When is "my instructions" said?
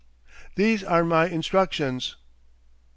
1.03-2.15